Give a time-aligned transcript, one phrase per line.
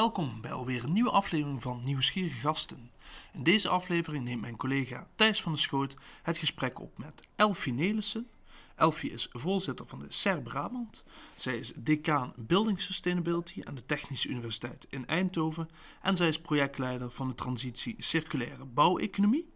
[0.00, 2.90] Welkom bij alweer een nieuwe aflevering van Nieuwsgierige Gasten.
[3.32, 7.72] In deze aflevering neemt mijn collega Thijs van der Schoot het gesprek op met Elfie
[7.72, 8.28] Nelissen.
[8.76, 11.04] Elfie is voorzitter van de SER Brabant.
[11.34, 15.68] Zij is decaan Building Sustainability aan de Technische Universiteit in Eindhoven.
[16.02, 19.50] En zij is projectleider van de transitie circulaire bouweconomie.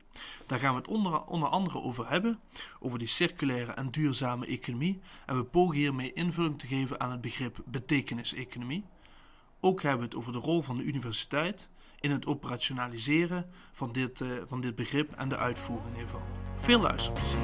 [0.47, 2.41] Daar gaan we het onder, onder andere over hebben,
[2.81, 5.01] over die circulaire en duurzame economie.
[5.27, 8.85] En we pogen hiermee invulling te geven aan het begrip betekeniseconomie.
[9.65, 11.69] Ook hebben we het over de rol van de universiteit
[12.01, 16.23] in het operationaliseren van dit, uh, van dit begrip en de uitvoering hiervan.
[16.57, 17.39] Veel luisterplezier.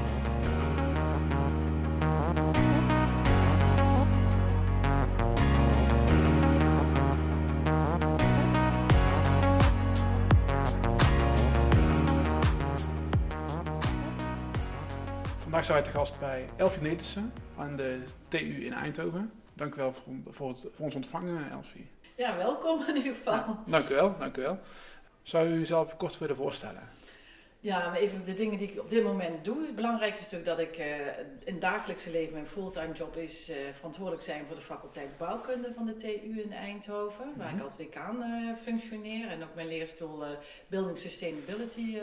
[15.37, 19.33] Vandaag zijn wij te gast bij Elfie Nedersen aan de TU in Eindhoven.
[19.55, 21.87] Dank u wel voor, voor, het, voor ons ontvangen, Elfie.
[22.21, 23.35] Ja, welkom in ieder geval.
[23.35, 24.59] Ja, dank u wel, dank u wel.
[25.23, 26.83] Zou u uzelf kort willen voorstellen?
[27.61, 29.67] Ja, maar even de dingen die ik op dit moment doe.
[29.67, 30.87] Het belangrijkste stuk dat ik uh,
[31.45, 35.73] in het dagelijkse leven, mijn fulltime job is, uh, verantwoordelijk zijn voor de faculteit bouwkunde
[35.75, 37.25] van de TU in Eindhoven.
[37.25, 37.43] Mm -hmm.
[37.43, 40.25] Waar ik als decaan uh, functioneer en ook mijn leerstoel
[40.69, 41.99] Building Sustainability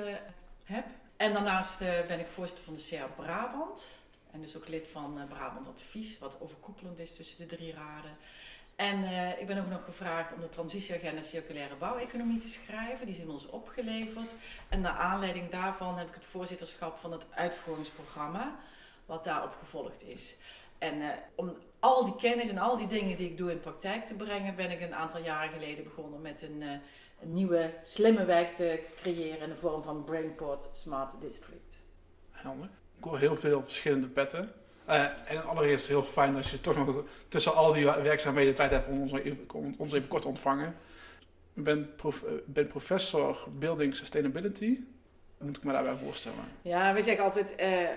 [0.63, 0.85] heb.
[1.17, 4.05] En daarnaast ben ik voorzitter van de CR Brabant.
[4.31, 8.17] En dus ook lid van Brabant Advies, wat overkoepelend is tussen de drie raden.
[8.77, 13.05] En uh, ik ben ook nog gevraagd om de transitieagenda circulaire bouweconomie te schrijven.
[13.05, 14.35] Die is inmiddels opgeleverd.
[14.69, 18.59] En naar aanleiding daarvan heb ik het voorzitterschap van het uitvoeringsprogramma,
[19.05, 20.35] wat daarop gevolgd is.
[20.77, 24.03] En uh, om al die kennis en al die dingen die ik doe in praktijk
[24.03, 26.71] te brengen, ben ik een aantal jaren geleden begonnen met een, uh,
[27.21, 31.81] een nieuwe slimme wijk te creëren in de vorm van Brainport Smart District.
[32.31, 32.69] Helder.
[32.97, 34.53] Ik hoor heel veel verschillende petten.
[34.89, 38.89] Uh, en allereerst heel fijn dat je toch nog tussen al die werkzaamheden tijd hebt
[38.89, 39.11] om ons,
[39.53, 40.75] om ons even kort te ontvangen.
[41.53, 44.79] Ik ben, prof, ben professor Building Sustainability.
[45.37, 46.43] Moet ik me daarbij voorstellen?
[46.61, 47.89] Ja, we zeggen altijd uh, uh,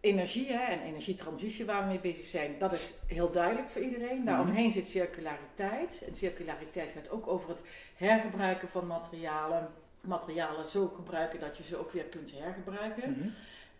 [0.00, 2.58] energie hè, en energietransitie waar we mee bezig zijn.
[2.58, 4.24] Dat is heel duidelijk voor iedereen.
[4.24, 4.70] Daaromheen mm.
[4.70, 6.02] zit circulariteit.
[6.06, 7.62] En circulariteit gaat ook over het
[7.94, 9.68] hergebruiken van materialen.
[10.00, 13.16] Materialen zo gebruiken dat je ze ook weer kunt hergebruiken.
[13.18, 13.32] Mm.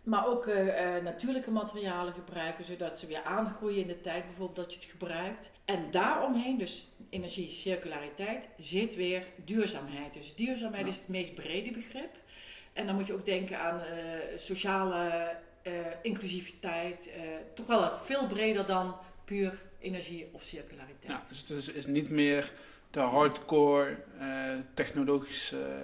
[0.03, 4.55] Maar ook uh, uh, natuurlijke materialen gebruiken, zodat ze weer aangroeien in de tijd bijvoorbeeld
[4.55, 5.51] dat je het gebruikt.
[5.65, 10.13] En daaromheen, dus energie, circulariteit, zit weer duurzaamheid.
[10.13, 10.91] Dus duurzaamheid ja.
[10.91, 12.15] is het meest brede begrip.
[12.73, 15.35] En dan moet je ook denken aan uh, sociale
[16.01, 17.11] inclusiviteit,
[17.53, 18.95] toch wel veel breder dan
[19.25, 21.11] puur energie of circulariteit.
[21.11, 22.51] Ja, dus het is, is niet meer
[22.91, 23.97] de hardcore
[24.73, 25.81] technologische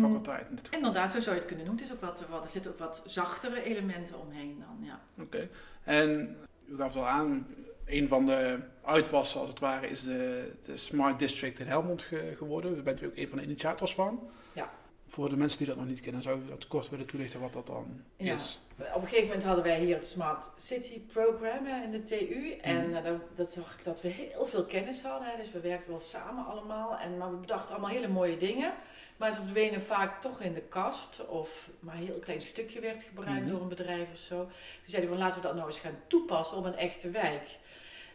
[0.00, 0.50] faculteit.
[0.50, 0.58] Mm.
[0.70, 1.84] Inderdaad, zo zou je het kunnen noemen.
[1.84, 5.00] Het is ook wat, wat, er zitten ook wat zachtere elementen omheen dan, ja.
[5.18, 5.26] Oké.
[5.26, 5.50] Okay.
[5.84, 6.36] En
[6.66, 7.46] u gaf al aan,
[7.86, 12.32] een van de uitwassen als het ware is de, de Smart District in Helmond ge,
[12.36, 12.74] geworden.
[12.74, 14.28] Daar bent u ook een van de initiators van.
[14.52, 14.70] Ja.
[15.06, 17.52] Voor de mensen die dat nog niet kennen, zou u dat kort willen toelichten wat
[17.52, 18.32] dat dan ja.
[18.32, 18.60] is?
[18.78, 22.50] Op een gegeven moment hadden wij hier het Smart City Program in de TU.
[22.60, 22.94] En mm.
[22.94, 25.28] uh, dat, dat zag ik dat we heel veel kennis hadden.
[25.28, 25.36] Hè.
[25.36, 26.98] Dus we werkten wel samen allemaal.
[26.98, 28.72] En, maar we bedachten allemaal hele mooie dingen.
[29.16, 31.26] Maar ze verdwenen vaak toch in de kast.
[31.26, 33.52] Of maar een heel klein stukje werd gebruikt mm -hmm.
[33.52, 34.44] door een bedrijf of zo.
[34.44, 34.50] Toen
[34.84, 37.58] zeiden we, laten we dat nou eens gaan toepassen op een echte wijk.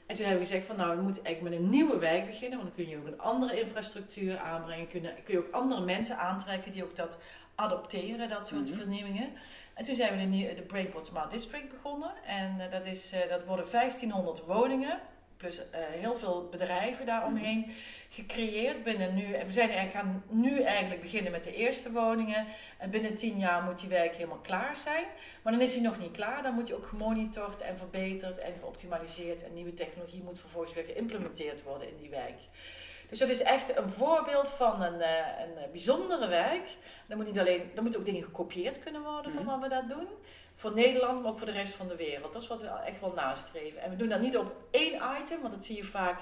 [0.06, 2.60] En toen hebben we gezegd van nou, we moeten eigenlijk met een nieuwe wijk beginnen.
[2.60, 4.88] Want dan kun je ook een andere infrastructuur aanbrengen.
[4.88, 7.18] Kun je, kun je ook andere mensen aantrekken die ook dat
[7.56, 8.76] adopteren, dat soort mm -hmm.
[8.76, 9.30] vernieuwingen.
[9.74, 12.12] En toen zijn we de, de Brainport Smart District begonnen.
[12.26, 15.00] En uh, dat, is, uh, dat worden 1500 woningen
[15.40, 17.72] plus uh, heel veel bedrijven daaromheen
[18.10, 19.34] gecreëerd binnen nu.
[19.34, 22.46] En we zijn eigenlijk gaan nu eigenlijk beginnen met de eerste woningen.
[22.78, 25.06] En binnen tien jaar moet die wijk helemaal klaar zijn.
[25.44, 26.42] Maar dan is hij nog niet klaar.
[26.42, 29.44] Dan moet hij ook gemonitord en verbeterd en geoptimaliseerd.
[29.44, 32.40] En nieuwe technologie moet vervolgens weer geïmplementeerd worden in die wijk.
[33.10, 35.08] Dus dat is echt een voorbeeld van een, uh,
[35.40, 36.76] een bijzondere wijk.
[37.08, 39.88] Dan moet, niet alleen, dan moeten ook dingen gekopieerd kunnen worden van wat we daar
[39.88, 40.08] doen
[40.60, 42.34] voor Nederland, maar ook voor de rest van de wereld.
[42.34, 43.82] Dat is wat we echt wel nastreven.
[43.82, 46.20] En we doen dat niet op één item, want dat zie je vaak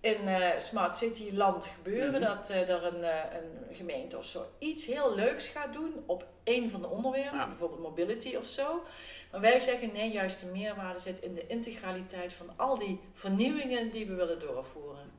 [0.00, 2.08] in uh, Smart City land gebeuren.
[2.08, 2.36] Mm -hmm.
[2.36, 3.38] Dat uh, er een, uh,
[3.68, 7.46] een, gemeente of zo iets heel leuks gaat doen op één van de onderwerpen, ja.
[7.46, 8.82] bijvoorbeeld mobility of zo.
[9.30, 13.90] Maar wij zeggen nee, juist de meerwaarde zit in de integraliteit van al die vernieuwingen
[13.90, 15.10] die we willen doorvoeren.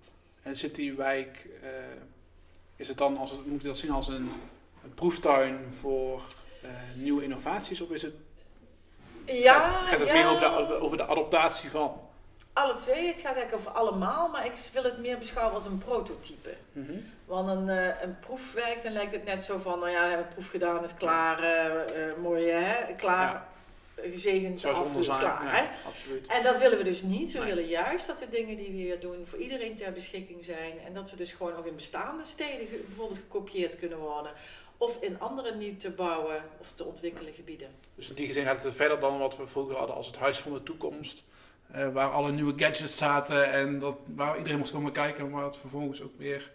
[0.42, 1.50] En zit die wijk,
[2.76, 4.32] is het dan, als moet je dat zien als een,
[4.84, 6.22] een proeftuin voor
[6.96, 8.14] nieuwe innovaties of is het
[9.32, 10.14] ja, gaat het ja.
[10.14, 12.08] meer over de, over de adaptatie van?
[12.54, 13.08] Alle twee.
[13.08, 16.56] Het gaat eigenlijk over allemaal, maar ik wil het meer beschouwen als een prototype.
[16.72, 17.06] Mm -hmm.
[17.26, 20.28] Want een, uh, een proefwerk, dan lijkt het net zo van, nou ja, we hebben
[20.28, 23.34] een proef gedaan, is klaar, uh, uh, mooi hè, klaar.
[23.34, 23.48] Ja.
[24.12, 25.44] gezegend Zoals af, onderzaak, klaar.
[25.44, 25.68] ja, hè?
[25.88, 26.28] absoluut.
[26.28, 27.32] En dat willen we dus niet.
[27.32, 27.48] We Nee.
[27.48, 30.80] willen juist dat de dingen die we hier doen voor iedereen ter beschikking zijn.
[30.86, 34.32] En dat ze dus gewoon ook in bestaande steden bijvoorbeeld gekopieerd kunnen worden.
[34.82, 37.68] Of in andere niet te bouwen of te ontwikkelen gebieden.
[37.96, 40.40] Dus in die zin gaat het verder dan wat we vroeger hadden als het huis
[40.40, 41.24] van de toekomst.
[41.72, 45.58] eh, waar alle nieuwe gadgets zaten en dat, waar iedereen moest komen kijken, maar het
[45.58, 46.52] vervolgens ook weer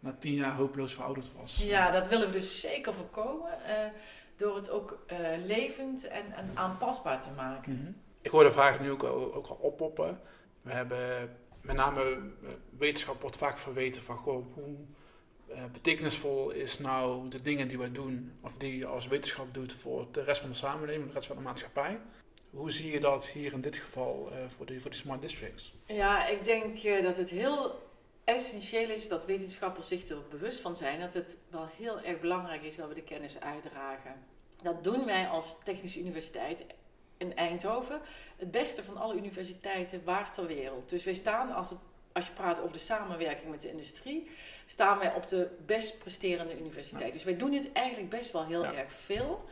[0.00, 1.56] na tien jaar hopeloos verouderd was.
[1.62, 3.64] Ja, dat willen we dus zeker voorkomen.
[3.64, 3.76] eh,
[4.36, 7.72] door het ook eh, levend en, en aanpasbaar te maken.
[7.72, 7.92] Mhm.
[8.20, 10.20] Ik hoor de vraag nu ook, al- ook al oppoppen.
[10.62, 12.20] We hebben met name
[12.78, 14.76] wetenschap wordt vaak verweten van goh, hoe
[15.72, 20.06] betekenisvol is nou de dingen die wij doen, of die je als wetenschap doet voor
[20.12, 22.00] de rest van de samenleving, de rest van de maatschappij.
[22.50, 25.74] Hoe zie je dat hier in dit geval eh, voor, de, voor de smart districts?
[25.84, 27.88] Ja, ik denk eh, dat het heel
[28.24, 32.62] essentieel is dat wetenschappers zich er bewust van zijn dat het wel heel erg belangrijk
[32.62, 34.14] is dat we de kennis uitdragen.
[34.62, 36.64] Dat doen wij als Technische Universiteit
[37.16, 38.00] in Eindhoven.
[38.36, 40.88] Het beste van alle universiteiten waar ter wereld.
[40.88, 41.78] Dus wij staan, als, het,
[42.12, 44.30] als je praat over de samenwerking met de industrie,
[44.66, 47.12] staan wij op de best presterende universiteit.
[47.12, 48.72] Dus wij doen het eigenlijk best wel heel Ja.
[48.74, 49.44] erg veel.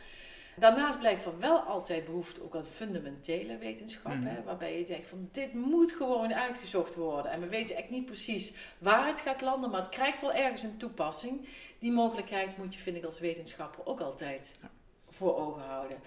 [0.56, 4.14] Daarnaast blijft er wel altijd behoefte ook aan fundamentele wetenschap.
[4.14, 4.26] Mhm.
[4.26, 7.30] Hè, waarbij je denkt van dit moet gewoon uitgezocht worden.
[7.32, 10.62] En we weten echt niet precies waar het gaat landen, maar het krijgt wel ergens
[10.62, 11.48] een toepassing.
[11.78, 14.70] Die mogelijkheid moet je, vind ik, als wetenschapper ook altijd Ja.
[15.08, 15.98] voor ogen houden.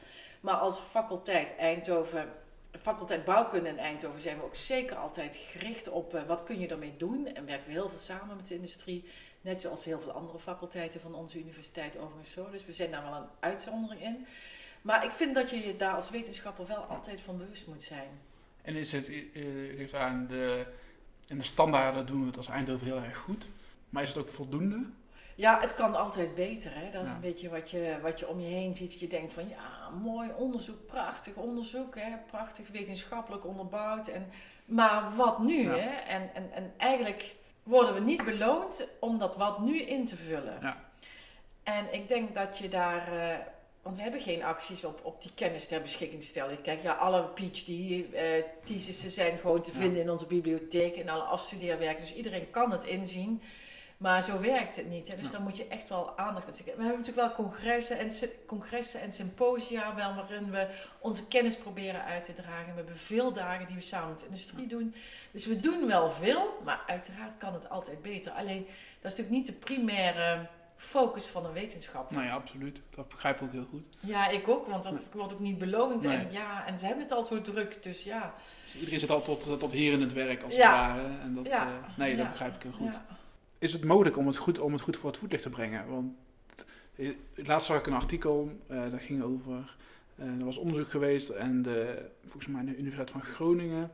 [0.42, 2.34] Maar als faculteit Eindhoven,
[2.80, 6.68] faculteit bouwkunde in Eindhoven zijn we ook zeker altijd gericht op eh, wat kun je
[6.68, 7.28] ermee doen.
[7.28, 9.04] En werken we heel veel samen met de industrie.
[9.42, 12.50] Net zoals heel veel andere faculteiten van onze universiteit overigens zo.
[12.50, 14.26] Dus we zijn daar wel een uitzondering in.
[14.82, 18.10] Maar ik vind dat je je daar als wetenschapper wel altijd van bewust moet zijn.
[18.62, 20.66] En is het, eh, aan, de,
[21.28, 23.48] in de standaarden doen we het als Eindhoven heel erg goed.
[23.90, 24.90] Maar is het ook voldoende?
[25.42, 26.72] Ja, het kan altijd beter.
[26.76, 26.90] Hè?
[26.90, 27.16] Dat is Ja.
[27.16, 29.00] een beetje wat je, wat je om je heen ziet.
[29.00, 32.10] Je denkt van ja, mooi onderzoek, prachtig onderzoek, hè?
[32.28, 34.08] prachtig wetenschappelijk onderbouwd.
[34.08, 34.30] En,
[34.66, 35.62] maar wat nu?
[35.64, 35.76] Ja.
[35.76, 35.90] Hè?
[35.90, 40.58] En, en, en eigenlijk worden we niet beloond om dat wat nu in te vullen.
[40.62, 40.78] Ja.
[41.64, 43.30] En ik denk dat je daar.
[43.30, 43.38] eh,
[43.82, 46.62] want we hebben geen acties op, op die kennis ter beschikking te stellen.
[46.62, 52.02] Kijk, ja, alle PhD-theses zijn gewoon te vinden in onze bibliotheek en alle afstudeerwerken.
[52.02, 53.42] Dus iedereen kan het inzien.
[54.02, 55.08] Maar zo werkt het niet.
[55.08, 55.16] Hè?
[55.16, 55.32] Dus Ja.
[55.32, 56.54] daar moet je echt wel aandacht aan.
[56.56, 58.12] We hebben natuurlijk wel congressen en,
[58.46, 60.68] congressen en symposia wel, waarin we
[61.00, 62.66] onze kennis proberen uit te dragen.
[62.70, 64.96] We hebben veel dagen die we samen met de industrie doen.
[65.32, 68.32] Dus we doen wel veel, maar uiteraard kan het altijd beter.
[68.32, 68.66] Alleen,
[69.00, 72.12] dat is natuurlijk niet de primaire focus van een wetenschap.
[72.12, 72.82] Nou ja, absoluut.
[72.96, 73.84] Dat begrijp ik ook heel goed.
[74.00, 76.04] Ja, ik ook, want dat wordt ook niet beloond.
[76.04, 76.18] Nee.
[76.18, 78.34] En, ja, en ze hebben het al zo druk, dus ja.
[78.62, 80.72] Dus iedereen zit al tot, tot hier in het werk als Ja.
[80.72, 81.20] het ware.
[81.22, 81.66] En dat, Ja.
[81.68, 82.32] eh, nee, dat Ja.
[82.32, 83.00] begrijp ik heel goed.
[83.62, 85.90] Is het mogelijk om het goed, om het goed voor het voetlicht te brengen?
[85.90, 86.14] Want
[86.96, 89.78] eh, laatst zag ik een artikel, eh, dat ging over,
[90.16, 93.92] eh, er was onderzoek geweest en de, volgens mij de Universiteit van Groningen,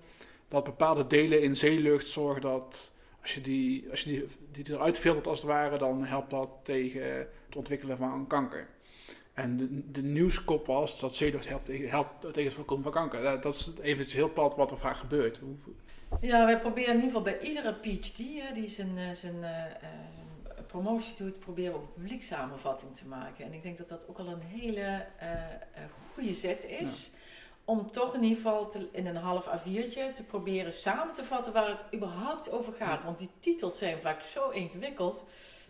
[0.48, 2.92] dat bepaalde delen in zeelucht zorgen dat
[3.22, 6.50] als je die, als je die, die eruit filtert als het ware, dan helpt dat
[6.64, 8.68] tegen het ontwikkelen van kanker.
[9.38, 13.42] En de, de nieuwskop was dat zeelucht helpt tegen, helpt tegen het voorkomen van kanker.
[13.42, 15.40] Dat is even iets heel plat wat er vaak gebeurt.
[16.22, 19.66] Ja, wij proberen in ieder geval bij iedere PhD hè, die zijn, eh, zijn, eh,
[19.66, 19.72] eh,
[20.68, 23.46] promotie doet, proberen we ook een publiekssamenvatting te maken.
[23.46, 25.32] En ik denk dat dat ook al een hele eh,
[26.14, 27.12] goede zet is.
[27.66, 31.54] Om toch in ieder geval te- in een half A4'tje te proberen samen te vatten
[31.54, 33.04] waar het überhaupt over gaat.
[33.04, 35.26] Want die titels zijn vaak zo ingewikkeld.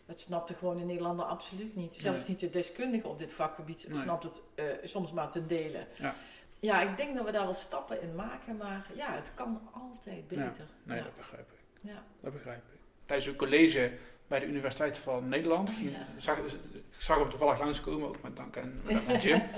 [0.08, 1.96] Dat snapt de gewone Nederlander absoluut niet.
[1.96, 2.28] Zelfs Nee.
[2.28, 3.98] niet de deskundige op dit vakgebied Nee.
[3.98, 5.88] snapt het eh, soms maar ten dele.
[6.00, 6.16] Ja.
[6.60, 10.28] Ja, ik denk dat we daar wel stappen in maken, maar ja, het kan altijd
[10.28, 10.66] beter.
[10.84, 11.04] Nee, ja.
[11.04, 11.58] dat begrijp ik.
[11.90, 12.04] Ja.
[12.22, 12.80] Dat begrijp ik.
[13.06, 13.92] Tijdens een college
[14.28, 16.08] bij de Universiteit van Nederland, ging- Ja.
[16.18, 16.46] zag, ik
[16.98, 19.42] zag hem toevallig langskomen, ook met dank aan, met dank aan Jim.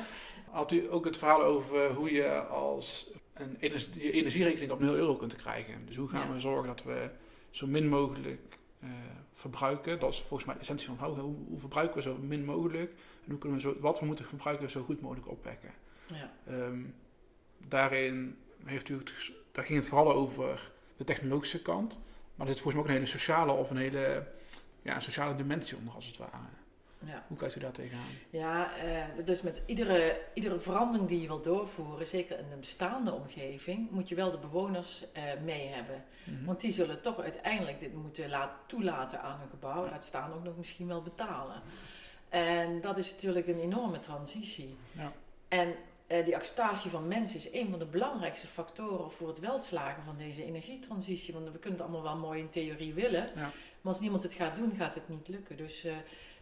[0.49, 4.93] Had u ook het verhaal over hoe je als een energie, je energierekening op 0
[4.95, 5.85] euro kunt krijgen.
[5.85, 6.33] Dus hoe gaan Ja.
[6.33, 7.09] we zorgen dat we
[7.49, 8.89] zo min mogelijk eh,
[9.33, 9.99] verbruiken.
[9.99, 11.23] Dat is volgens mij de essentie van houden.
[11.23, 12.91] Hoe, hoe verbruiken we zo min mogelijk?
[13.23, 15.73] En hoe kunnen we zo, wat we moeten verbruiken zo goed mogelijk opwekken?
[16.05, 16.33] Ja.
[16.47, 16.81] Ehm,
[17.67, 21.99] daarin heeft u het, daar ging het vooral over de technologische kant.
[22.35, 24.27] Maar er zit volgens mij ook een hele sociale of een hele
[24.81, 26.58] ja, een sociale dimensie onder als het ware.
[27.05, 28.07] Ja, Hoe kijkt u daar tegenaan?
[28.29, 32.59] ja eh, dat is met iedere, iedere verandering die je wil doorvoeren, zeker in een
[32.59, 36.03] bestaande omgeving, moet je wel de bewoners eh, mee hebben.
[36.23, 36.45] Mhm.
[36.45, 40.43] Want die zullen toch uiteindelijk dit moeten laat, toelaten aan hun gebouw, laat staan ook
[40.43, 41.61] nog misschien wel betalen.
[42.29, 44.75] En dat is natuurlijk een enorme transitie.
[44.95, 45.13] Ja.
[45.47, 45.75] En
[46.07, 50.17] eh, die acceptatie van mensen is een van de belangrijkste factoren voor het welslagen van
[50.17, 51.33] deze energietransitie.
[51.33, 53.29] Want we kunnen het allemaal wel mooi in theorie willen.
[53.35, 53.51] Ja.
[53.81, 55.57] Maar als niemand het gaat doen, gaat het niet lukken.
[55.57, 55.87] Dus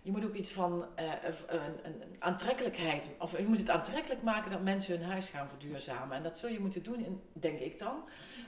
[0.02, 1.06] je moet ook iets van eh,
[1.48, 5.50] een, een, een aantrekkelijkheid, of je moet het aantrekkelijk maken dat mensen hun huis gaan
[5.50, 6.18] verduurzamen.
[6.18, 8.04] En dat zul je moeten doen, in, denk ik dan,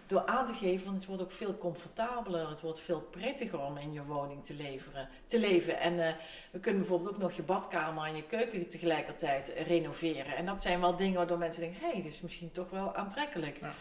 [0.08, 3.78] door aan te geven, want het wordt ook veel comfortabeler, het wordt veel prettiger om
[3.78, 5.80] in je woning te, leveren, te leven.
[5.80, 6.14] En uh,
[6.52, 10.36] we kunnen bijvoorbeeld ook nog je badkamer en je keuken tegelijkertijd renoveren.
[10.36, 12.96] En dat zijn wel dingen waardoor mensen denken, hé, hey, dit is misschien toch wel
[12.96, 13.60] aantrekkelijk.
[13.60, 13.72] Ja.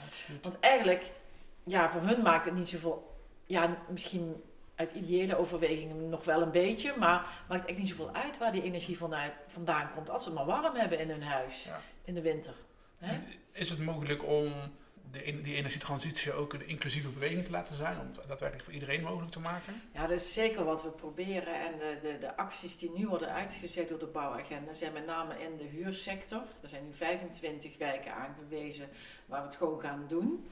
[0.42, 1.12] Want eigenlijk,
[1.64, 4.42] ja, voor hun maakt het niet zoveel, ja, misschien
[4.78, 8.62] uit ideële overwegingen nog wel een beetje, maar maakt echt niet zoveel uit waar die
[8.62, 10.10] energie vanuit, vandaan komt.
[10.10, 11.80] Als ze het maar warm hebben in hun huis Ja.
[12.04, 12.54] in de winter.
[12.98, 13.18] Hè?
[13.52, 14.52] Is het mogelijk om
[15.10, 18.00] de, die energietransitie ook een inclusieve beweging te laten zijn?
[18.00, 19.82] Om het daadwerkelijk voor iedereen mogelijk te maken?
[19.94, 21.60] Ja, dat is zeker wat we proberen.
[21.60, 25.38] En de, de, de acties die nu worden uitgezet door de bouwagenda zijn met name
[25.42, 26.42] in de huursector.
[26.62, 28.88] Er zijn nu 25 wijken aangewezen
[29.26, 30.48] waar we het gewoon gaan doen.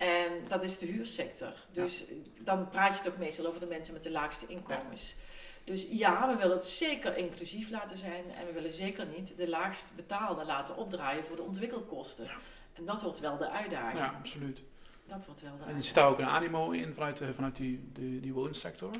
[0.00, 1.52] En dat is de huursector.
[1.72, 2.04] Dus
[2.38, 5.14] dan praat je toch meestal over de mensen met de laagste inkomens.
[5.64, 8.24] Dus ja, we willen het zeker inclusief laten zijn.
[8.38, 12.28] En we willen zeker niet de laagst betaalde laten opdraaien voor de ontwikkelkosten.
[12.72, 13.98] En dat wordt wel de uitdaging.
[13.98, 14.60] Ja, absoluut.
[15.06, 15.84] Dat wordt wel de En uitdaging.
[15.84, 18.90] zit daar ook een animo in vanuit, de, vanuit die, de, die woonsector?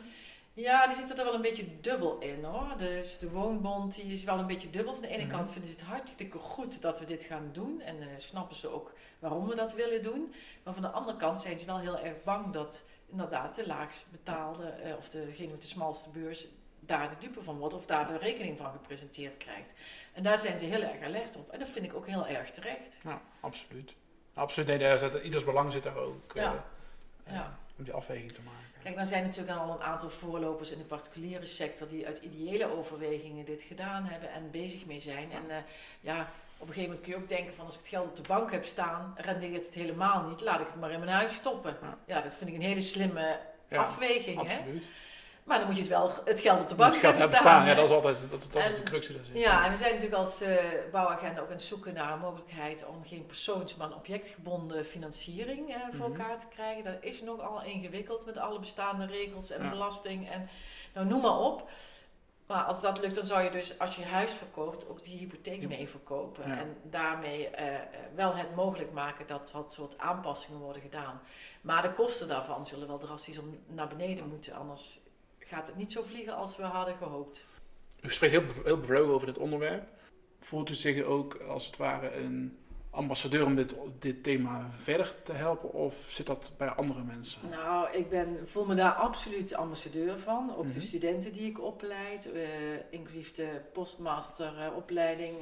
[0.52, 2.76] Ja, die zitten er wel een beetje dubbel in hoor.
[2.76, 4.92] Dus de woonbond die is wel een beetje dubbel.
[4.92, 5.30] Van de ene Mhm.
[5.36, 7.80] kant vinden ze het hartstikke goed dat we dit gaan doen.
[7.80, 10.34] En eh, snappen ze ook waarom we dat willen doen.
[10.62, 14.04] Maar van de andere kant zijn ze wel heel erg bang dat inderdaad de laagst
[14.10, 16.46] betaalde, eh, of degene met de smalste beurs,
[16.80, 19.74] daar de dupe van wordt of daar de rekening van gepresenteerd krijgt.
[20.12, 21.50] En daar zijn ze heel erg alert op.
[21.50, 22.98] En dat vind ik ook heel erg terecht.
[23.04, 23.94] Ja, absoluut.
[24.34, 24.68] Absoluut.
[24.68, 26.40] Nee, daar zit, ieders belang zit daar ook Ja.
[26.42, 26.64] eh, Ja.
[27.80, 28.82] Om die afweging te maken.
[28.82, 32.76] Kijk, dan zijn natuurlijk al een aantal voorlopers in de particuliere sector die uit ideële
[32.76, 35.32] overwegingen dit gedaan hebben en bezig mee zijn.
[35.32, 35.56] En eh,
[36.00, 36.20] ja,
[36.58, 38.22] op een gegeven moment kun je ook denken van als ik het geld op de
[38.22, 41.76] bank heb staan, rendeert het helemaal niet, laat ik het maar in mijn huis stoppen.
[41.82, 41.98] Ja.
[42.06, 44.48] Ja, dat vind ik een hele slimme Ja, afweging.
[44.48, 44.58] Hè?
[45.50, 47.66] Maar dan moet je het wel het geld op de bank hebben staan.
[47.66, 49.36] Ja, dat is altijd dat, dat is En- de crux die daar zit.
[49.38, 50.56] Ja, en we zijn natuurlijk als eh,
[50.92, 55.74] bouwagenda ook aan het zoeken naar een mogelijkheid om geen persoons, maar een objectgebonden financiering
[55.74, 56.20] eh, voor Mhm.
[56.20, 56.82] elkaar te krijgen.
[56.84, 59.70] Dat is nogal ingewikkeld met alle bestaande regels en Ja.
[59.70, 60.48] belasting en
[60.94, 61.70] nou noem maar op.
[62.46, 65.68] Maar als dat lukt, dan zou je dus als je huis verkoopt ook die hypotheek
[65.68, 66.48] mee verkopen.
[66.48, 66.58] Ja.
[66.58, 67.78] En daarmee eh,
[68.14, 71.20] wel het mogelijk maken dat dat soort aanpassingen worden gedaan.
[71.60, 74.54] Maar de kosten daarvan zullen wel drastisch om naar beneden moeten.
[74.54, 75.00] Anders
[75.50, 77.46] gaat het niet zo vliegen als we hadden gehoopt.
[78.02, 79.88] U spreekt heel, heel bevlogen over dit onderwerp.
[80.38, 82.58] Voelt u zich ook als het ware een
[82.90, 85.72] ambassadeur om dit, dit thema verder te helpen?
[85.72, 87.40] Of zit dat bij andere mensen?
[87.50, 90.56] Nou, ik ben, voel me daar absoluut ambassadeur van.
[90.56, 90.72] Ook Mhm.
[90.72, 92.42] de studenten die ik opleid, eh,
[92.90, 95.36] inclusief de postmasteropleiding.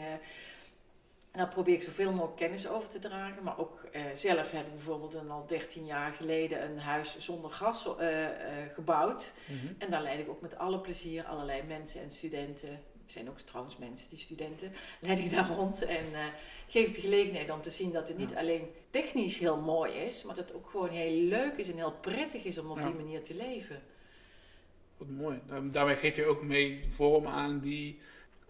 [1.39, 3.43] Daar probeer ik zoveel mogelijk kennis over te dragen.
[3.43, 7.51] Maar ook eh, zelf heb ik bijvoorbeeld een, al 13 jaar geleden een huis zonder
[7.51, 9.33] gas eh, eh, gebouwd.
[9.47, 9.73] Mhm.
[9.79, 12.69] En daar leid ik ook met alle plezier allerlei mensen en studenten.
[12.69, 15.85] Er zijn ook trouwens mensen die studenten, leid ik daar rond.
[15.85, 16.27] En eh,
[16.67, 18.39] geef de gelegenheid om te zien dat het niet Ja.
[18.39, 21.93] alleen technisch heel mooi is, maar dat het ook gewoon heel leuk is en heel
[22.01, 22.83] prettig is om op Ja.
[22.85, 23.83] die manier te leven.
[24.97, 25.41] Wat mooi.
[25.47, 27.99] Daar- Daarmee geef je ook mee vorm aan, die,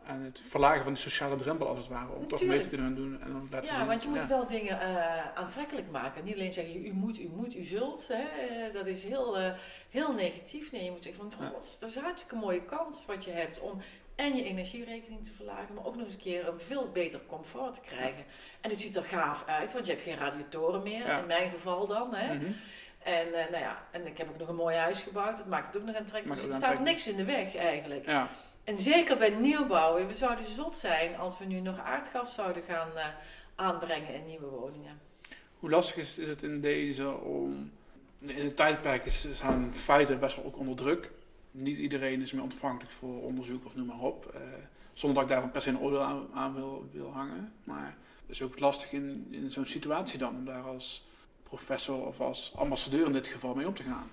[0.09, 2.13] aan het verlagen van de sociale drempel, als het ware.
[2.13, 3.21] Om toch mee te kunnen gaan doen.
[3.21, 3.87] En dan laten Ja, zien.
[3.87, 4.29] want je moet ja.
[4.29, 6.25] wel dingen eh, aantrekkelijk maken.
[6.25, 8.09] Niet alleen zeggen, u moet, u moet, u zult.
[8.09, 8.15] Hè.
[8.23, 9.53] Eh, dat is heel, eh,
[9.91, 10.73] heel negatief.
[10.73, 11.51] Nee, je moet zeggen van, Ja.
[11.51, 13.81] god, dat is een hartstikke mooie kans wat je hebt om
[14.15, 17.75] en je energierekening te verlagen, maar ook nog eens een keer een veel beter comfort
[17.75, 18.25] te krijgen.
[18.61, 21.19] En het ziet er gaaf uit, want je hebt geen radiatoren meer, Ja.
[21.19, 22.15] in mijn geval dan.
[22.15, 22.35] Hè.
[22.35, 22.45] Mhm.
[22.99, 25.77] En, nou ja, en ik heb ook nog een mooi huis gebouwd, dat maakt het
[25.77, 26.41] ook nog aantrekkelijk.
[26.43, 28.07] Dus het staat niks in de weg eigenlijk.
[28.07, 28.29] Ja.
[28.69, 30.07] En zeker bij nieuwbouw.
[30.07, 33.07] We zouden zot zijn als we nu nog aardgas zouden gaan eh,
[33.55, 35.01] aanbrengen in nieuwe woningen.
[35.59, 37.71] Hoe lastig is, het in deze om...
[38.21, 41.11] In het tijdperk is, staan feiten best wel ook onder druk.
[41.51, 44.27] Niet iedereen is meer ontvankelijk voor onderzoek of noem maar op.
[44.35, 44.41] Eh,
[44.93, 47.53] zonder dat ik daar per se een oordeel aan, aan wil, wil hangen.
[47.65, 51.09] Maar het is ook lastig in, in zo'n situatie dan om daar als
[51.43, 54.11] professor of als ambassadeur in dit geval mee om te gaan.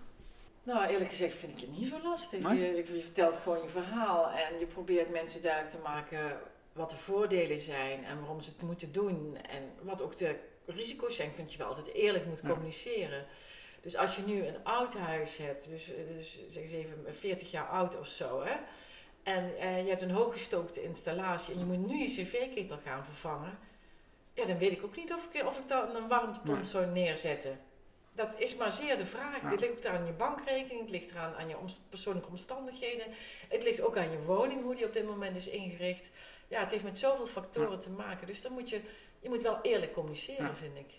[0.65, 2.53] Nou, eerlijk gezegd vind ik het niet zo lastig.
[2.53, 6.39] Je, je vertelt gewoon je verhaal en je probeert mensen duidelijk te maken
[6.73, 9.37] wat de voordelen zijn en waarom ze het moeten doen.
[9.49, 12.49] En wat ook de risico's zijn, vind je wel altijd eerlijk moet Ja.
[12.49, 13.25] communiceren.
[13.81, 17.67] Dus als je nu een oud huis hebt, dus, dus zeg eens even 40 jaar
[17.67, 18.55] oud of zo, hè,
[19.23, 23.57] en eh, je hebt een hooggestookte installatie en je moet nu je cv-ketel gaan vervangen,
[24.33, 26.63] ja, dan weet ik ook niet of ik, of ik dan een warmtepomp Nee.
[26.65, 27.59] zou neerzetten.
[28.15, 29.41] Dat is maar zeer de vraag.
[29.41, 29.49] Ja.
[29.49, 33.05] Dit ligt ook aan je bankrekening, het ligt eraan aan je omst- persoonlijke omstandigheden.
[33.49, 36.11] Het ligt ook aan je woning, hoe die op dit moment is ingericht.
[36.47, 38.27] Ja, het heeft met zoveel factoren te maken.
[38.27, 38.81] Dus dan moet je,
[39.19, 40.53] je moet wel eerlijk communiceren, Ja.
[40.53, 40.93] vind ik.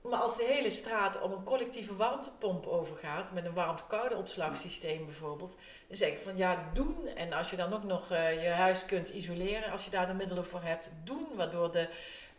[0.00, 5.56] Maar als de hele straat om een collectieve warmtepomp overgaat, met een warmte-koude opslagsysteem bijvoorbeeld,
[5.88, 7.06] dan zeg ik van ja, doen.
[7.06, 10.12] En als je dan ook nog eh, je huis kunt isoleren, als je daar de
[10.14, 11.26] middelen voor hebt, doen.
[11.34, 11.88] Waardoor de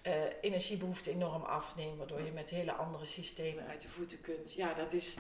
[0.08, 4.54] uh, energiebehoefte enorm afneemt, waardoor je met hele andere systemen uit de voeten kunt.
[4.54, 5.16] Ja, dat is.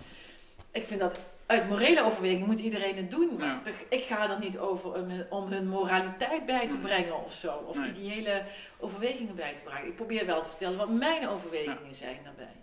[0.71, 3.37] Ik vind dat uit morele overweging moet iedereen het doen.
[3.37, 3.61] Ja.
[3.89, 7.53] Ik ga er niet over om, om hun moraliteit bij te brengen of zo.
[7.55, 7.89] Of Nee.
[7.89, 8.43] ideële
[8.79, 9.87] overwegingen bij te brengen.
[9.87, 12.55] Ik probeer wel te vertellen wat mijn overwegingen zijn daarbij.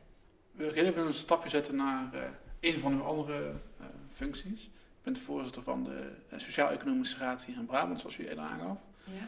[0.52, 2.20] We gaan even een stapje zetten naar eh,
[2.60, 4.64] een van uw andere eh, functies.
[4.64, 8.78] Ik ben de voorzitter van de Sociaal-Economische Raad hier in Brabant, zoals u eerder aangaf.
[9.04, 9.26] Ja.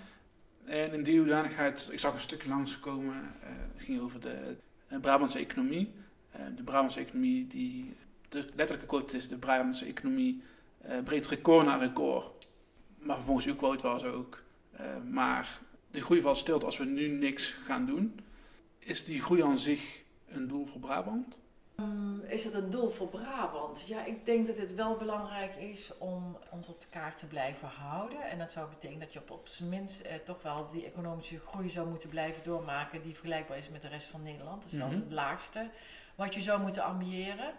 [0.67, 4.57] En in die hoedanigheid, ik zag een stukje langskomen, eh het ging over de
[4.89, 5.93] eh, Brabantse economie.
[6.31, 7.97] Eh, de Brabantse economie, die,
[8.29, 10.43] de letterlijke quote is, de Brabantse economie
[10.81, 12.47] eh, breekt record na record.
[12.99, 14.43] Maar vervolgens uw quote was ook,
[15.11, 18.21] maar de groei valt stil als we nu niks gaan doen.
[18.79, 21.39] Is die groei aan zich een doel voor Brabant?
[21.76, 23.85] Hmm, Is het een doel voor Brabant?
[23.87, 27.68] Ja, ik denk dat het wel belangrijk is om ons op de kaart te blijven
[27.68, 28.23] houden.
[28.23, 31.38] En dat zou betekenen dat je op, op zijn minst eh, toch wel die economische
[31.40, 34.62] groei zou moeten blijven doormaken die vergelijkbaar is met de rest van Nederland.
[34.62, 34.97] Dat is wel Mhm.
[34.97, 35.71] het laagste
[36.14, 37.52] wat je zou moeten ambiëren.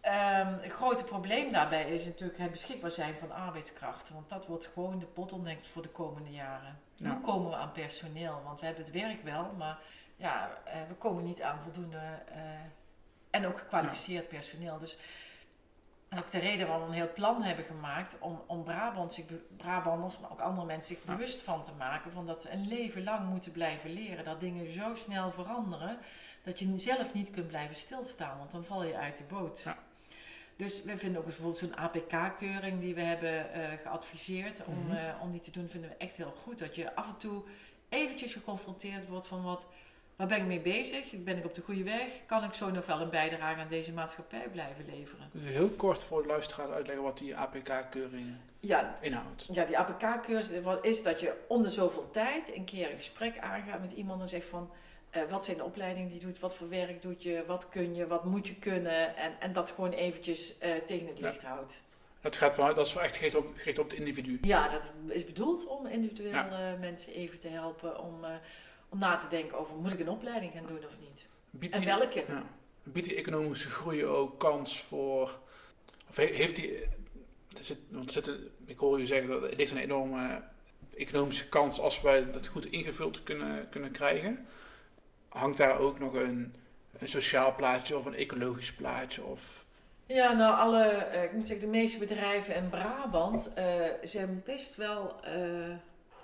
[0.00, 4.14] Ehm, het grote probleem daarbij is natuurlijk het beschikbaar zijn van arbeidskrachten.
[4.14, 6.78] Want dat wordt gewoon de bottleneck voor de komende jaren.
[6.94, 7.10] Ja.
[7.10, 8.40] Hoe komen we aan personeel?
[8.44, 9.78] Want we hebben het werk wel, maar
[10.16, 12.40] ja, eh, we komen niet aan voldoende eh,
[13.30, 14.78] en ook gekwalificeerd personeel.
[14.78, 14.96] Dus
[16.08, 19.12] dat is ook de reden waarom we een heel plan hebben gemaakt om, om Brabant
[19.12, 19.24] zich
[19.56, 22.12] Brabanders, maar ook andere mensen zich bewust van te maken.
[22.12, 24.24] Van dat ze een leven lang moeten blijven leren.
[24.24, 25.98] Dat dingen zo snel veranderen
[26.42, 29.62] dat je zelf niet kunt blijven stilstaan, want dan val je uit de boot.
[29.64, 29.78] Ja.
[30.56, 34.96] Dus we vinden ook eens bijvoorbeeld zo'n APK-keuring die we hebben eh, geadviseerd om, Mhm.
[34.96, 36.58] eh, om die te doen, vinden we echt heel goed.
[36.58, 37.42] Dat je af en toe
[37.88, 39.68] eventjes geconfronteerd wordt van wat,
[40.18, 41.22] waar ben ik mee bezig?
[41.24, 42.06] Ben ik op de goede weg?
[42.26, 45.28] Kan ik zo nog wel een bijdrage aan deze maatschappij blijven leveren?
[45.32, 48.26] Dus heel kort voor de luisteraar uitleggen wat die APK-keuring
[48.60, 49.46] Ja, inhoudt.
[49.50, 53.80] ja die wat is dat je om de zoveel tijd een keer een gesprek aangaat
[53.80, 54.70] met iemand en zegt van...
[55.10, 56.38] eh, wat zijn de opleidingen die je doet?
[56.38, 57.44] Wat voor werk doet je?
[57.46, 58.06] Wat kun je?
[58.06, 59.16] Wat moet je kunnen?
[59.16, 61.28] En, en dat gewoon eventjes eh, tegen het Ja.
[61.28, 61.80] licht houdt.
[62.20, 64.38] Dat gaat vanuit, dat is echt gericht op, gericht op het individu.
[64.42, 66.76] Ja, dat is bedoeld om individueel Ja.
[66.80, 68.30] mensen even te helpen om, eh,
[68.88, 71.26] om na te denken over moet ik een opleiding gaan doen of niet?
[71.50, 72.24] Biedt En die, welke?
[72.28, 72.42] ja,
[72.82, 75.38] biedt die economische groei ook kans voor...
[76.08, 76.82] Of he- heeft die...
[77.58, 80.42] Er zit, want er zitten, ik hoor u zeggen dat er ligt een enorme
[80.96, 84.46] economische kans als wij dat goed ingevuld kunnen, kunnen krijgen.
[85.28, 86.54] Hangt daar ook nog een,
[86.98, 89.24] een sociaal plaatje of een ecologisch plaatje?
[89.24, 89.64] Of,
[90.06, 93.64] Ja, nou, alle, eh, ik moet zeggen, de meeste bedrijven in Brabant eh,
[94.02, 95.74] zijn best wel eh,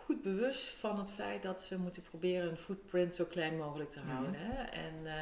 [0.05, 4.01] goed bewust van het feit dat ze moeten proberen hun footprint zo klein mogelijk te
[4.01, 4.09] Mhm.
[4.11, 4.35] houden.
[4.37, 4.63] Hè?
[4.63, 5.13] En eh,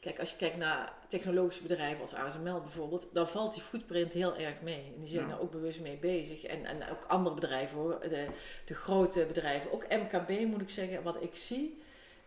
[0.00, 4.36] kijk, als je kijkt naar technologische bedrijven als ASML bijvoorbeeld, dan valt die footprint heel
[4.36, 4.84] erg mee.
[4.94, 5.32] En die zijn Ja.
[5.34, 6.44] er ook bewust mee bezig.
[6.44, 8.26] En, en ook andere bedrijven hoor, de,
[8.64, 11.78] de grote bedrijven, ook MKB moet ik zeggen, wat ik zie,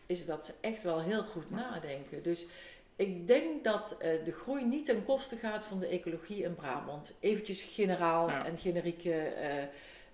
[0.06, 2.24] is dat ze echt wel heel goed nadenken.
[2.24, 2.48] Dus
[2.96, 7.14] ik denk dat eh, de groei niet ten koste gaat van de ecologie in Brabant.
[7.20, 8.46] Eventjes generaal Ja.
[8.46, 9.22] en generiek eh,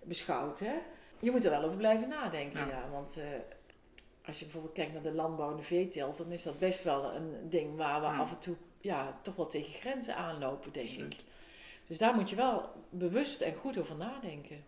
[0.04, 0.60] beschouwd.
[0.60, 0.74] Hè?
[1.20, 2.68] Je moet er wel over blijven nadenken, Ja.
[2.68, 2.90] ja.
[2.92, 3.26] Want eh,
[4.26, 7.14] als je bijvoorbeeld kijkt naar de landbouw en de veeteelt, dan is dat best wel
[7.14, 8.18] een ding waar we Ja.
[8.18, 11.16] af en toe ja, toch wel tegen grenzen aanlopen, denk ik.
[11.88, 14.64] Dus daar moet je wel bewust en goed over nadenken.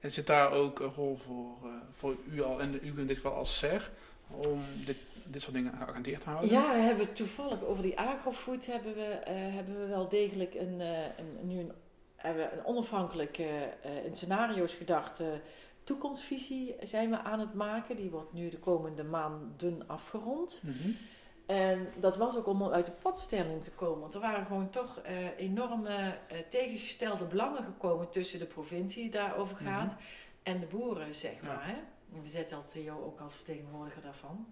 [0.00, 3.16] en zit daar ook een rol voor, eh, voor u al, en u in dit
[3.16, 3.90] geval als SER,
[4.28, 6.50] om dit, dit soort dingen geagendeerd te houden?
[6.50, 10.80] Ja, we hebben toevallig over die agrofood hebben we, eh, hebben we wel degelijk een,
[10.80, 11.72] een, nu een,
[12.16, 15.40] hebben een onafhankelijke eh, in scenario's gedachte
[15.84, 17.96] toekomstvisie zijn we aan het maken.
[17.96, 20.62] Die wordt nu de komende maanden afgerond.
[20.64, 20.90] Mhm.
[21.46, 24.00] En dat was ook om uit de padstelling te komen.
[24.00, 29.10] Want er waren gewoon toch eh, enorme eh, tegengestelde belangen gekomen tussen de provincie die
[29.10, 29.96] daarover gaat
[30.42, 31.46] en de boeren, zeg Ja.
[31.46, 31.66] maar.
[31.66, 31.74] Hè?
[32.22, 34.46] De ZLTO ook als vertegenwoordiger daarvan.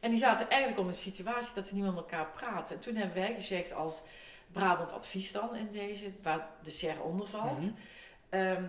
[0.00, 2.76] En die zaten eigenlijk om een situatie dat ze niet met elkaar praten.
[2.76, 4.02] En toen hebben wij gezegd als
[4.52, 7.58] Brabant Advies dan in deze, waar de SER onder valt.
[7.60, 7.70] Mhm.
[8.28, 8.64] Ehm,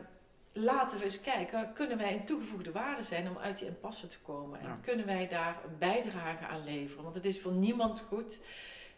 [0.54, 4.20] laten we eens kijken, kunnen wij een toegevoegde waarde zijn om uit die impasse te
[4.20, 4.60] komen?
[4.60, 4.80] En Ja.
[4.82, 7.04] kunnen wij daar een bijdrage aan leveren?
[7.04, 8.40] Want het is voor niemand goed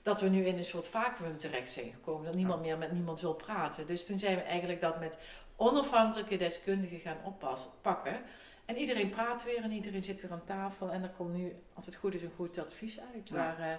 [0.01, 2.25] dat we nu in een soort vacuüm terecht zijn gekomen.
[2.25, 3.85] Dat niemand meer met niemand wil praten.
[3.85, 5.17] Dus toen zijn we eigenlijk dat met
[5.55, 8.21] onafhankelijke deskundigen gaan oppassen, pakken.
[8.65, 10.91] En iedereen praat weer en iedereen zit weer aan tafel.
[10.91, 13.27] En er komt nu, als het goed is, een goed advies uit.
[13.29, 13.35] Ja.
[13.35, 13.75] Waar, eh,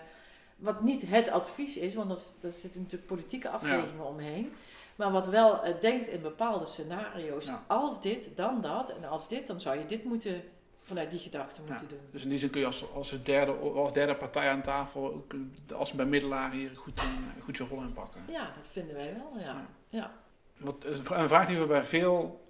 [0.57, 4.53] wat niet het advies is, want er- daar zitten natuurlijk politieke afwegingen omheen.
[4.97, 7.47] Maar wat wel eh, denkt in bepaalde scenario's.
[7.47, 7.65] Ja.
[7.67, 8.89] Als dit, dan dat.
[8.97, 10.43] En als dit, dan zou je dit moeten
[10.83, 11.91] vanuit die gedachte moeten Ja.
[11.95, 12.01] doen.
[12.11, 15.33] Dus in die zin kun je als, als, derde, als derde partij aan tafel, ook
[15.75, 18.25] als bemiddelaar hier goed, een, goed je rol in pakken.
[18.31, 19.45] Ja, dat vinden wij wel, ja.
[19.45, 19.67] Ja.
[19.89, 20.13] ja.
[20.59, 22.43] Wat, een vraag die we bij veel,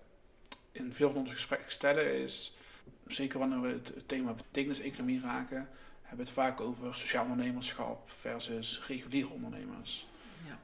[0.72, 2.56] in veel van onze gesprekken stellen is,
[3.06, 5.68] zeker wanneer we het thema betekenis-economie raken,
[6.04, 10.06] hebben we het vaak over sociaal ondernemerschap versus reguliere ondernemers.
[10.46, 10.58] Ja.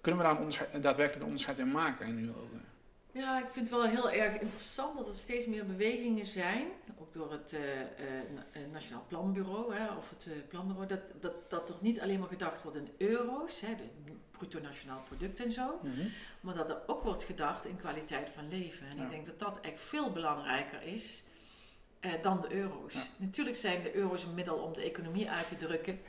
[0.00, 2.64] Kunnen we daar een, onderscheid, daadwerkelijk een onderscheid in maken in uw ogen?
[3.12, 6.66] Ja, ik vind het wel heel erg interessant dat er steeds meer bewegingen zijn,
[6.98, 7.88] ook door het eh, eh,
[8.52, 12.62] eh, Nationaal Planbureau hè, of het Planbureau, dat, dat, dat er niet alleen maar gedacht
[12.62, 15.80] wordt in euro's, hè, de bruto nationaal product en zo,
[16.40, 18.86] maar dat er ook wordt gedacht in kwaliteit van leven.
[18.86, 19.02] En Ja.
[19.02, 21.24] ik denk dat dat echt veel belangrijker is
[22.04, 22.94] eh, dan de euro's.
[22.94, 23.00] Ja.
[23.16, 26.00] Natuurlijk zijn de euro's een middel om de economie uit te drukken.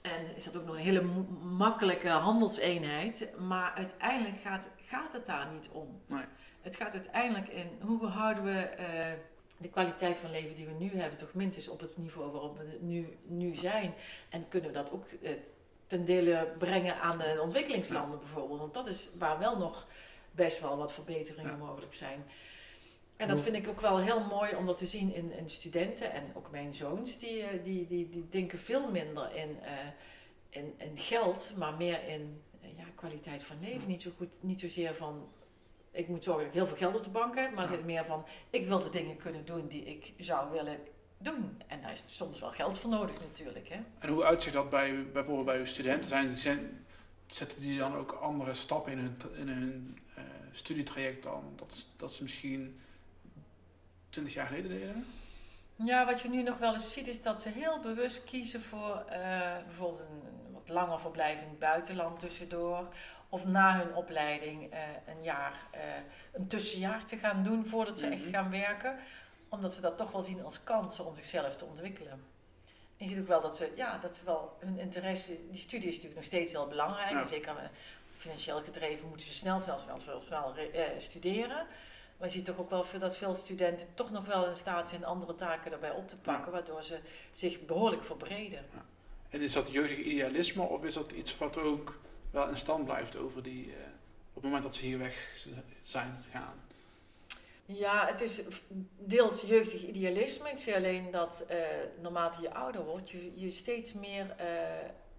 [0.00, 1.02] En is dat ook nog een hele
[1.42, 3.28] makkelijke handelseenheid.
[3.38, 6.00] Maar uiteindelijk gaat, gaat het daar niet om.
[6.06, 6.24] Nee.
[6.60, 9.12] Het gaat uiteindelijk in hoe houden we eh,
[9.56, 12.78] de kwaliteit van leven die we nu hebben, toch minstens op het niveau waarop we
[12.80, 13.94] nu, nu zijn.
[14.28, 15.30] En kunnen we dat ook eh,
[15.86, 18.60] ten dele brengen aan de ontwikkelingslanden bijvoorbeeld.
[18.60, 19.86] Want dat is waar wel nog
[20.30, 21.56] best wel wat verbeteringen Ja.
[21.56, 22.24] mogelijk zijn.
[23.20, 26.12] En dat vind ik ook wel heel mooi om dat te zien in, in studenten
[26.12, 27.18] en ook mijn zoons.
[27.18, 29.72] Die, eh, die, die, die denken veel minder in, eh,
[30.48, 33.88] in, in geld, maar meer in eh, ja, kwaliteit van leven.
[33.88, 35.28] Niet, zo goed, niet zozeer van,
[35.90, 37.74] ik moet zorgen dat ik heel veel geld op de bank heb, maar Ja.
[37.74, 40.78] zit meer van, ik wil de dingen kunnen doen die ik zou willen
[41.18, 41.58] doen.
[41.66, 43.68] En daar is soms wel geld voor nodig natuurlijk.
[43.68, 43.80] Hè?
[43.98, 46.08] En hoe uitziet dat bij, bijvoorbeeld bij uw studenten?
[46.08, 46.86] Zijn, zijn,
[47.26, 49.98] zetten die dan ook andere stappen in hun, in hun
[50.52, 51.52] studietraject dan?
[51.56, 52.80] Dat, dat ze misschien
[54.10, 55.06] 20 jaar geleden deden?
[55.84, 59.04] Ja, wat je nu nog wel eens ziet is dat ze heel bewust kiezen voor
[59.08, 62.88] eh, bijvoorbeeld een, wat langer verblijf in het buitenland tussendoor.
[63.28, 65.80] Of na hun opleiding eh, een jaar, eh,
[66.32, 68.32] een tussenjaar te gaan doen voordat ze echt Mhm.
[68.32, 68.96] gaan werken.
[69.48, 72.12] Omdat ze dat toch wel zien als kansen om zichzelf te ontwikkelen.
[72.96, 75.88] En je ziet ook wel dat ze, ja, dat ze wel hun interesse, die studie
[75.88, 77.10] is natuurlijk nog steeds heel belangrijk.
[77.10, 77.24] Ja.
[77.26, 77.70] Zeker
[78.16, 80.54] financieel gedreven moeten ze snel, snel, snel, snel, snel
[80.98, 81.66] studeren.
[82.20, 85.04] Maar je ziet toch ook wel dat veel studenten toch nog wel in staat zijn
[85.04, 86.98] andere taken erbij op te pakken, waardoor ze
[87.32, 88.64] zich behoorlijk verbreden.
[89.28, 93.16] En is dat jeugdig idealisme of is dat iets wat ook wel in stand blijft
[93.16, 93.78] over die, eh,
[94.28, 95.44] op het moment dat ze hier weg
[95.82, 96.54] zijn gegaan?
[97.66, 98.42] Ja, het is
[98.98, 100.50] deels jeugdig idealisme.
[100.50, 101.58] Ik zie alleen dat eh,
[102.02, 104.46] naarmate je ouder wordt, je, je steeds meer eh,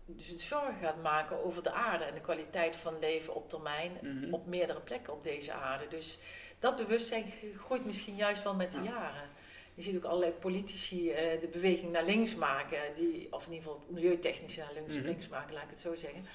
[0.05, 4.33] dus zorgen gaat maken over de aarde en de kwaliteit van leven op termijn Mhm.
[4.33, 5.87] op meerdere plekken op deze aarde.
[5.87, 6.17] Dus
[6.61, 7.25] dat bewustzijn
[7.57, 8.83] groeit misschien juist wel met de Ja.
[8.91, 9.29] jaren.
[9.73, 13.67] Je ziet ook allerlei politici eh, de beweging naar links maken, die, of in ieder
[13.69, 15.05] geval milieutechnisch naar links, Mhm.
[15.05, 16.25] links maken, laat ik het zo zeggen.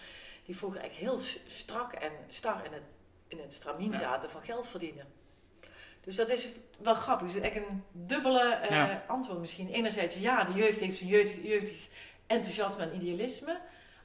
[0.45, 2.83] Die vroeger eigenlijk heel strak en star in het,
[3.29, 3.99] in het stramien Ja.
[3.99, 5.07] zaten van geld verdienen.
[6.01, 7.27] Dus dat is wel grappig.
[7.27, 9.05] Het is echt een dubbele eh, Ja.
[9.07, 9.69] antwoord misschien.
[9.69, 11.89] Enerzijds, ja, de jeugd heeft een jeugdig, jeugdig
[12.27, 13.61] enthousiasme en idealisme.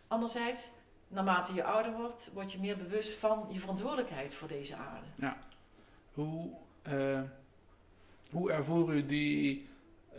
[0.07, 0.69] Anderzijds,
[1.07, 5.07] naarmate je ouder wordt, word je meer bewust van je verantwoordelijkheid voor deze aarde.
[6.13, 6.49] Hoe,
[6.81, 7.21] eh,
[8.31, 9.67] hoe ervoer u die,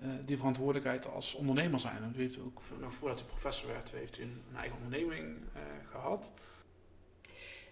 [0.00, 2.12] eh, die verantwoordelijkheid als ondernemer zijn?
[2.16, 5.60] U heeft ook, vo- voordat u professor werd, heeft u een, een eigen onderneming eh,
[5.90, 6.32] gehad.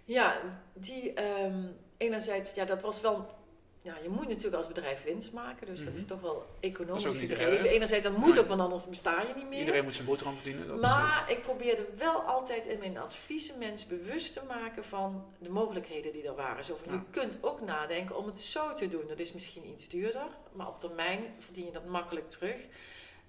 [0.04, 0.40] Ja,
[0.72, 3.38] die ehm, enerzijds, ja, dat was wel.
[3.82, 5.96] Ja, je moet natuurlijk als bedrijf winst maken, dus dat Mhm.
[5.96, 7.68] is toch wel economisch Dat is gedreven.
[7.68, 8.40] Enerzijds, dat moet Nee.
[8.40, 9.58] ook, want anders besta je niet meer.
[9.58, 10.66] Iedereen moet zijn boterham verdienen.
[10.66, 15.24] Dat is, Maar ik probeerde wel altijd in mijn adviezen mensen bewust te maken van
[15.38, 16.64] de mogelijkheden die er waren.
[16.64, 16.98] Zo van, Ja.
[16.98, 19.06] Je kunt ook nadenken om het zo te doen.
[19.08, 22.56] Dat is misschien iets duurder, maar op termijn verdien je dat makkelijk terug.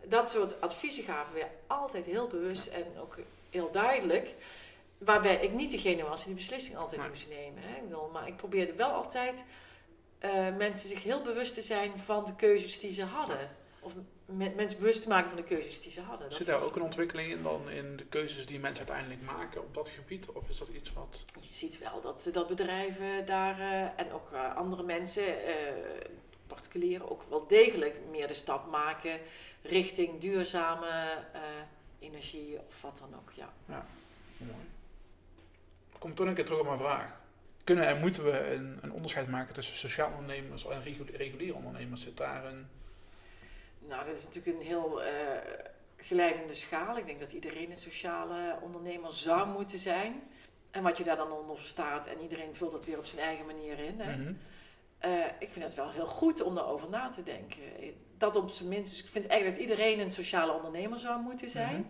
[0.05, 3.15] Dat soort adviezen gaven we altijd heel bewust en ook
[3.49, 4.35] heel duidelijk.
[4.97, 7.09] Waarbij ik niet degene was die de beslissing altijd Nee.
[7.09, 7.63] moest nemen.
[7.63, 7.75] Hè.
[7.75, 9.43] Ik bedoel, maar ik probeerde wel altijd
[10.21, 13.49] eh, mensen zich heel bewust te zijn van de keuzes die ze hadden.
[13.79, 13.93] Of
[14.25, 16.29] me- mensen bewust te maken van de keuzes die ze hadden.
[16.29, 19.61] Dat Zit daar ook een ontwikkeling in dan in de keuzes die mensen uiteindelijk maken
[19.61, 20.29] op dat gebied?
[20.29, 21.23] Of is dat iets wat...
[21.39, 25.53] Je ziet wel dat, dat bedrijven daar eh, en ook eh, andere mensen, eh,
[26.47, 29.19] particulieren, ook wel degelijk meer de stap maken
[29.61, 30.87] richting duurzame
[31.33, 31.41] eh,
[31.99, 33.31] energie of wat dan ook.
[33.31, 33.53] Ja.
[34.37, 34.51] Mooi.
[35.93, 37.19] Ik kom toch een keer terug op mijn vraag.
[37.63, 42.01] Kunnen en moeten we een, een onderscheid maken tussen sociaal ondernemers en regu- reguliere ondernemers?
[42.01, 42.67] Zit daar een...
[43.87, 45.09] Nou, dat is natuurlijk een heel eh
[46.03, 46.97] geleidende schaal.
[46.97, 50.21] Ik denk dat iedereen een sociale ondernemer zou moeten zijn.
[50.71, 53.45] En wat je daar dan onder verstaat, en iedereen vult dat weer op zijn eigen
[53.45, 53.99] manier in.
[53.99, 54.17] Hè?
[54.17, 54.33] Mhm.
[54.97, 57.59] Eh, ik vind het wel heel goed om daarover na te denken.
[58.17, 58.91] Dat op zijn minst.
[58.91, 61.73] Dus ik vind eigenlijk dat iedereen een sociale ondernemer zou moeten zijn.
[61.75, 61.83] Mhm.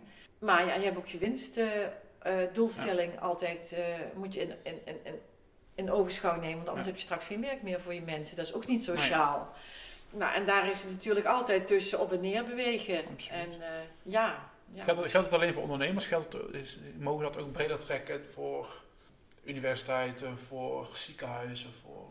[0.45, 3.73] Maar ja, je hebt ook je winstdoelstelling altijd.
[3.73, 5.19] eh, moet je in, in, in, in,
[5.75, 6.55] in ogenschouw nemen.
[6.55, 6.91] Want anders Ja.
[6.91, 8.35] heb je straks geen werk meer voor je mensen.
[8.35, 9.53] Dat is ook niet sociaal.
[10.09, 12.97] nou, en daar is het natuurlijk altijd tussen op en neer bewegen.
[12.97, 13.29] Absoluut.
[13.29, 13.67] En eh,
[14.03, 14.49] ja.
[14.73, 14.83] ja.
[14.83, 16.05] Geldt, het- geldt het alleen voor ondernemers?
[16.05, 18.81] Geldt het, is, mogen dat ook breder trekken voor
[19.43, 22.05] universiteiten, voor ziekenhuizen, voor...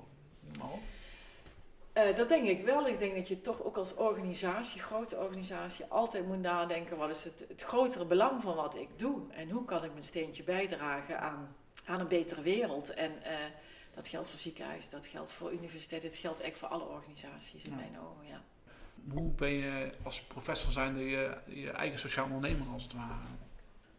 [1.92, 2.87] Eh, dat denk ik wel.
[2.87, 7.25] Ik denk dat je toch ook als organisatie, grote organisatie, altijd moet nadenken: wat is
[7.25, 9.20] het, het grotere belang van wat ik doe?
[9.31, 11.57] En hoe kan ik mijn steentje bijdragen aan,
[11.90, 12.90] aan een betere wereld?
[12.94, 13.37] En eh,
[13.94, 17.70] dat geldt voor ziekenhuizen, dat geldt voor universiteiten, het geldt echt voor alle organisaties in
[17.70, 17.76] Ja.
[17.76, 18.26] mijn ogen.
[18.26, 18.42] Ja.
[19.12, 23.26] Hoe ben je als professor zijnde je, je eigen sociaal ondernemer als het ware?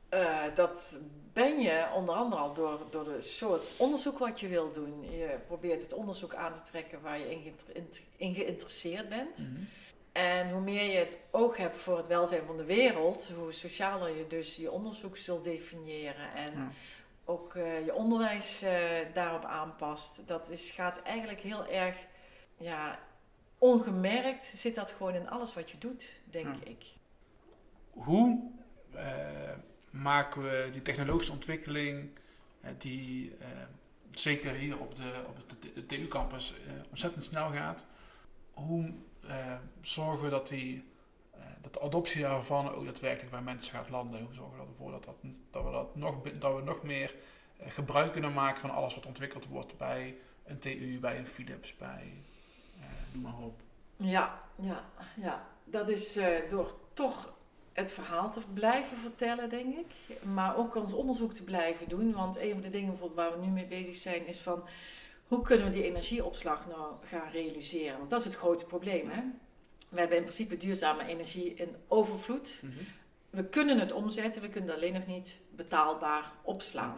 [0.10, 1.00] Eh, dat
[1.34, 5.12] ben je onder andere al door, door de soort onderzoek wat je wil doen.
[5.12, 9.38] Je probeert het onderzoek aan te trekken waar je in, geïnter- in geïnteresseerd bent.
[9.38, 9.62] Mhm.
[10.12, 14.18] En hoe meer je het oog hebt voor het welzijn van de wereld, hoe socialer
[14.18, 16.72] je dus je onderzoek zult definiëren en Ja.
[17.32, 18.74] Ook eh, je onderwijs eh,
[19.14, 20.28] daarop aanpast.
[20.28, 22.06] Dat is, gaat eigenlijk heel erg,
[22.58, 23.00] ja,
[23.58, 26.70] ongemerkt zit dat gewoon in alles wat je doet, denk Ja.
[26.70, 26.86] ik.
[27.90, 28.52] Hoe
[28.94, 29.04] eh,
[29.92, 32.10] maken we die technologische ontwikkeling,
[32.78, 33.36] die
[34.10, 35.38] zeker hier op de, op
[35.76, 36.54] de TU-campus
[36.90, 37.88] ontzettend snel gaat,
[38.54, 38.94] hoe
[39.82, 40.91] zorgen we dat, die,
[41.62, 44.24] dat de adoptie daarvan ook daadwerkelijk bij mensen gaat landen?
[44.24, 45.22] Hoe zorgen we ervoor dat, dat,
[45.64, 47.16] we, dat, nog, dat we nog meer
[47.58, 51.78] eh, gebruik kunnen maken van alles wat ontwikkeld wordt bij een TU, bij een Philips,
[51.78, 52.14] bij
[52.80, 53.62] eh noem maar op.
[53.96, 55.48] Ja, ja, ja.
[55.64, 57.34] Dat is eh, door toch
[57.74, 60.24] het verhaal te blijven vertellen, denk ik.
[60.24, 62.14] Maar ook ons onderzoek te blijven doen.
[62.14, 64.64] Want een van de dingen waar we nu mee bezig zijn is van...
[65.28, 67.98] Hoe kunnen we die energieopslag nou gaan realiseren?
[67.98, 69.22] Want dat is het grote probleem, hè?
[69.92, 72.62] We hebben in principe duurzame energie in overvloed.
[73.30, 76.96] We kunnen het omzetten, we kunnen het alleen nog niet betaalbaar opslaan.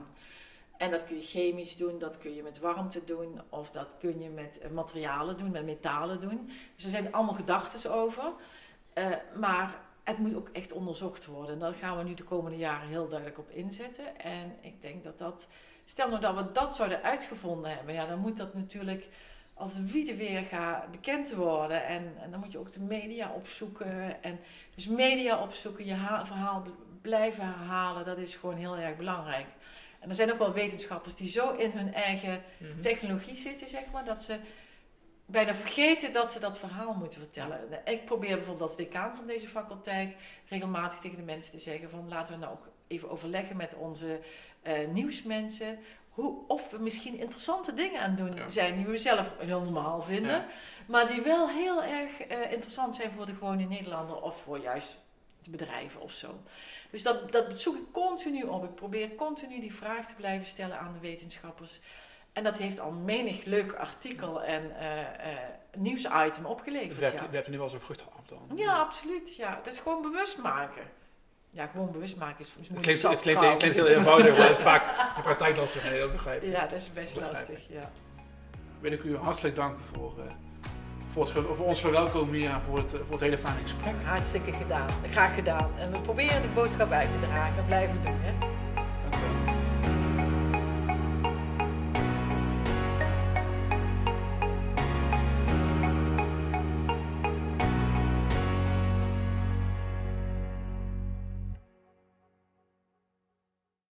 [0.77, 4.21] En dat kun je chemisch doen, dat kun je met warmte doen, of dat kun
[4.21, 6.49] je met eh, materialen doen, met metalen doen.
[6.75, 8.33] Dus er zijn allemaal gedachten over.
[8.93, 11.53] Eh, maar het moet ook echt onderzocht worden.
[11.53, 14.19] En daar gaan we nu de komende jaren heel duidelijk op inzetten.
[14.19, 15.47] En ik denk dat dat,
[15.85, 19.07] stel nou dat we dat zouden uitgevonden hebben, ja, dan moet dat natuurlijk
[19.53, 21.85] als wiede weer gaan bekend worden.
[21.85, 24.23] En, en dan moet je ook de media opzoeken.
[24.23, 24.39] En
[24.75, 26.69] dus media opzoeken, je ha- verhaal bl-
[27.01, 29.47] blijven halen, dat is gewoon heel erg belangrijk.
[29.99, 32.79] En er zijn ook wel wetenschappers die zo in hun eigen Mhm.
[32.79, 34.39] technologie zitten, zeg maar, dat ze
[35.25, 37.81] bijna vergeten dat ze dat verhaal moeten vertellen.
[37.85, 40.15] Ik probeer bijvoorbeeld als decaan van deze faculteit
[40.47, 44.19] regelmatig tegen de mensen te zeggen van laten we nou ook even overleggen met onze
[44.61, 45.79] eh, nieuwsmensen.
[46.13, 48.49] Hoe, of we misschien interessante dingen aan het doen Ja.
[48.49, 50.31] zijn die we zelf heel normaal vinden.
[50.31, 50.45] Ja.
[50.85, 54.97] Maar die wel heel erg eh, interessant zijn voor de gewone Nederlander of voor juist
[55.41, 56.39] de bedrijven of zo.
[56.91, 58.63] Dus dat, dat zoek ik continu op.
[58.63, 61.79] Ik probeer continu die vraag te blijven stellen aan de wetenschappers.
[62.33, 65.37] En dat heeft al menig leuk artikel en eh, eh,
[65.77, 66.97] nieuwsitem Dus opgeleverd.
[66.97, 67.29] we, hebben, Ja.
[67.29, 68.57] we hebben nu wel zo'n vrucht af dan.
[68.57, 69.35] ja, absoluut.
[69.35, 69.55] Ja.
[69.55, 70.83] Het is gewoon bewust maken.
[71.55, 74.37] Ja, gewoon bewust maken is, is Het moeilijk klinkt, het klinkt, het klinkt heel eenvoudig,
[74.37, 74.83] maar het is vaak
[75.15, 75.89] de praktijk lastig.
[75.89, 76.51] Nee, dat begrijp ik.
[76.51, 77.59] Ja, dat is best lastig.
[77.69, 77.91] Ja.
[78.79, 80.33] Wil ik u hartelijk danken voor, eh,
[81.11, 83.93] voor, het, voor ons verwelkomen hier en voor het, voor het hele fijne gesprek.
[84.03, 84.89] Hartstikke gedaan.
[85.11, 85.71] Graag gedaan.
[85.77, 87.55] En we proberen de boodschap uit te dragen.
[87.55, 88.19] Dat blijven we doen.
[88.21, 88.62] Hè?